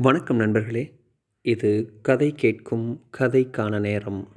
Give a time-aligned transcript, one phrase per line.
[0.00, 1.00] வணக்கம் நண்பர்களே.
[1.42, 4.28] இது கதை கேட்கும் கதைக்கான நேரம்.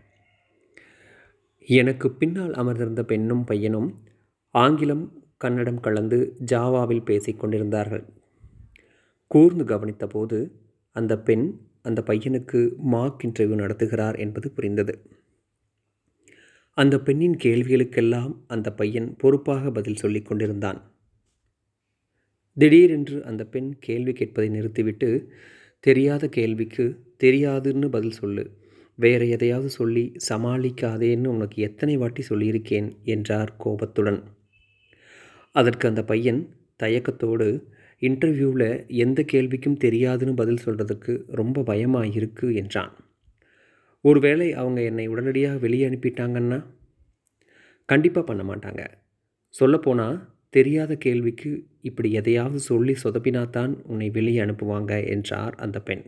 [1.60, 4.04] எனக்கு பின்னால் அமர்ந்திருந்த பெண்ணும் பையனும்
[4.50, 8.06] ஆங்கிலம் கன்னடம் கலந்து ஜாவாவில் பேசிக் கொண்டிருந்தார்கள்.
[9.28, 10.52] கூர்ந்து கவனித்தபோது
[10.92, 15.02] அந்த பெண் அந்த பையனுக்கு மார்க் இன்டர்வியூ நடத்துகிறார் என்பது புரிந்தது.
[16.72, 20.92] அந்த பெண்ணின் கேள்விகளுக்கெல்லாம் அந்த பையன் பொறுப்பாக பதில் சொல்லிக் கொண்டிருந்தான்.
[22.58, 25.34] திடீரென்று அந்த பெண் கேள்வி கேட்பதை நிறுத்திவிட்டு
[25.80, 28.44] தெரியாத கேள்விக்கு தெரியாதுன்னு பதில் சொல்லு.
[28.96, 34.24] வேற எதையாவது சொல்லி சமாளிக்காதேன்னு உனக்கு எத்தனை வாட்டி சொல்லியிருக்கேன் என்றார் கோபத்துடன்.
[35.52, 36.42] அதற்கு அந்த பையன்
[36.84, 37.48] தயக்கத்தோடு
[38.02, 42.92] இன்டர்வியூவில் எந்த கேள்விக்கும் தெரியாதுன்னு பதில் சொல்கிறதுக்கு ரொம்ப பயமாக இருக்குது என்றான்.
[44.02, 46.66] ஒருவேளை அவங்க என்னை உடனடியாக வெளியே அனுப்பிட்டாங்கன்னா?
[47.86, 48.84] கண்டிப்பாக பண்ண மாட்டாங்க.
[49.50, 50.18] சொல்லப்போனால்
[50.52, 56.04] தெரியாத கேள்விக்கு இப்படி எதையாவது சொல்லி சொதப்பினாதான் உன்னை வெளியே அனுப்புவாங்க என்றார் அந்த பெண்.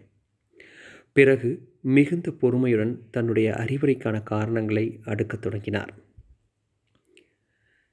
[1.11, 1.49] பிறகு
[1.81, 5.94] மிகுந்த பொறுமையுடன் தன்னுடைய அறிவுரைக்கான காரணங்களை அடுக்கத் தொடங்கினார்.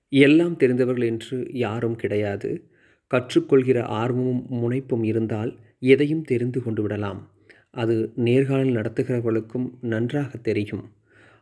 [0.09, 2.71] எல்லாம் தெரிந்தவர்கள் என்று யாரும் கிடையாது.
[3.15, 7.31] கற்றுக்கொள்கிற ஆர்வமும் முனைப்பும் இருந்தால் எதையும் தெரிந்து கொண்டு விடலாம்.
[7.71, 10.93] அது நேர்காணல் நடத்துகிறவர்களுக்கும் நன்றாக தெரியும்.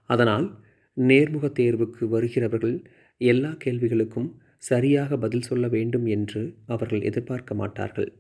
[0.05, 0.61] அதனால்
[0.97, 2.77] நேர்முக தேர்வுக்கு வருகிறவர்கள்
[3.19, 8.12] எல்லா கேள்விகளுக்கும் சரியாக பதில் சொல்ல வேண்டும் என்று அவர்கள் எதிர்பார்க்க மாட்டார்கள்.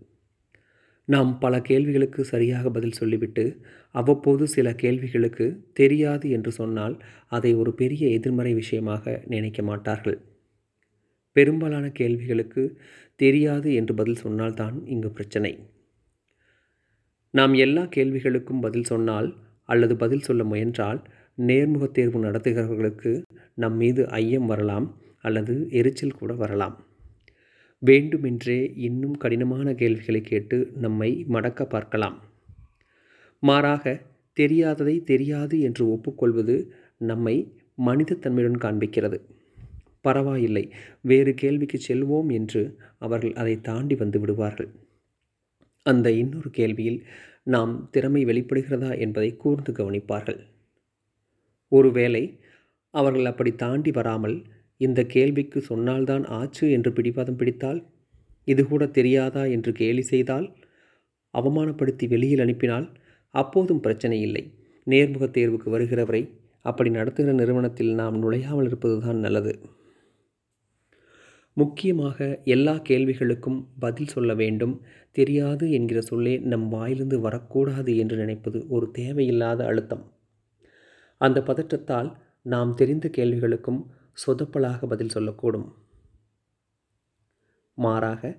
[1.04, 8.08] நாம் பல கேள்விகளுக்கு சரியாக பதில் சொல்லிவிட்டு அவ்வப்போது சில கேள்விகளுக்கு தெரியாது என்று சொன்னால் அதை ஒரு பெரிய
[8.08, 10.18] எதிர்மறை விஷயமாக நினைக்க மாட்டார்கள்.
[11.32, 12.78] பெரும்பாலான கேள்விகளுக்கு
[13.16, 15.58] தெரியாது என்று பதில் சொன்னால்தான் இங்கு பிரச்சனை.
[17.30, 21.02] நாம் எல்லா கேள்விகளுக்கும் பதில் சொன்னால் அல்லது பதில் சொல்ல முயன்றால்
[21.38, 23.22] நேர்முகத் தேர்வு நடத்துகிறவர்களுக்கு
[23.54, 25.00] நம் மீது ஐயம் வரலாம்.
[25.28, 26.76] அல்லது எரிச்சல் கூட வரலாம்.
[27.82, 32.16] வேண்டுமென்றே இன்னும் கடினமான கேள்விகளை கேட்டு நம்மை மடக்க பார்க்கலாம்.
[33.42, 33.84] மாறாக
[34.36, 36.56] தெரியாததை தெரியாது என்று ஒப்புக்கொள்வது
[37.10, 37.36] நம்மை
[37.86, 39.18] மனிதத்தன்மையுடன் காண்பிக்கிறது.
[40.00, 40.64] பரவாயில்லை
[41.02, 42.62] வேறு கேள்விக்கு செல்வோம் என்று
[42.98, 44.70] அவர்கள் அதை தாண்டி வந்து விடுவார்கள்.
[45.86, 47.00] அந்த இன்னொரு கேள்வியில்
[47.46, 50.40] நாம் திறமை வெளிப்படுகிறதா என்பதை கூர்ந்து கவனிப்பார்கள்.
[51.72, 52.22] ஒருவேளை
[52.94, 54.36] அவர்கள் அப்படி தாண்டி வராமல்
[54.80, 57.80] இந்த கேள்விக்கு சொன்னால்தான் ஆச்சு என்று பிடிவாதம் பிடித்தால்
[58.48, 60.46] இது கூட தெரியாதா என்று கேலி செய்தால்
[61.34, 62.86] அவமானப்படுத்தி வெளியில் அனுப்பினால்
[63.34, 64.44] அப்போதும் பிரச்சனை இல்லை.
[64.86, 66.22] நேர்முக தேர்வுக்கு வருகிறவரை
[66.64, 69.52] அப்படி நடத்துகிற நிறுவனத்தில் நாம் நுழையாமல் இருப்பதுதான் நல்லது.
[71.56, 74.74] முக்கியமாக எல்லா கேள்விகளுக்கும் பதில் சொல்ல வேண்டும்.
[75.16, 80.04] தெரியாது என்கிற சொல்லே நம் வாயிலிருந்து வரக்கூடாது என்று நினைப்பது ஒரு தேவையில்லாத அழுத்தம்.
[81.20, 82.10] அந்த பதற்றத்தால்
[82.46, 83.80] நாம் தெரிந்த கேள்விகளுக்கும்
[84.26, 85.68] சொதப்பலாக பதில் சொல்லக்கூடும்.
[87.74, 88.36] மாறாக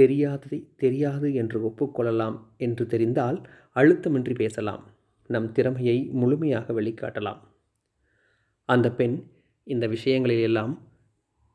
[0.00, 4.84] தெரியாததை தெரியாது என்று ஒப்புக்கொள்ளலாம் என்று தெரிந்தால் அழுத்தமின்றி பேசலாம்.
[5.26, 7.40] நம் திறமையை முழுமையாக வெளிக்காட்டலாம்.
[8.64, 9.16] அந்த பெண்
[9.64, 10.88] இந்த விஷயங்களில் எல்லாம்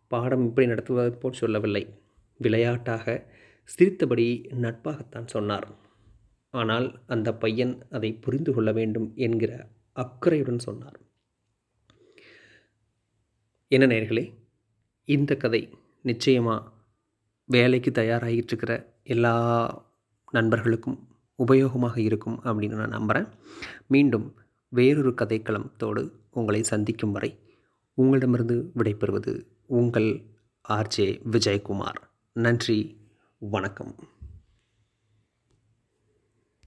[0.08, 1.84] பாடம் இப்படி நடத்துவது போல் சொல்லவில்லை.
[2.38, 3.26] விளையாட்டாக
[3.64, 5.68] சிரித்தபடி நட்பாகத்தான் சொன்னார்.
[6.54, 9.52] ஆனால் அந்த பையன் அதை புரிந்து கொள்ள வேண்டும் என்கிற
[9.94, 11.00] அக்கறையுடன் சொன்னார்.
[13.70, 14.34] என்ன நேர்களே
[15.06, 15.70] இந்த கதை
[16.02, 16.70] நிச்சயமாக
[17.46, 19.34] வேலைக்கு தயாராகிட்டுருக்கிற எல்லா
[20.32, 21.08] நண்பர்களுக்கும்
[21.48, 23.32] உபயோகமாக இருக்கும் அப்படின்னு நான் நம்புகிறேன்
[23.88, 24.36] மீண்டும்
[24.70, 27.40] வேறொரு கதைக்களத்தோடு உங்களை சந்திக்கும் வரை
[27.94, 30.24] உங்களிடமிருந்து விடைபெறுவது உங்கள்
[30.70, 32.02] ஆர்ஜே விஜயகுமார்.
[32.34, 32.98] நன்றி
[33.38, 33.96] வணக்கம்.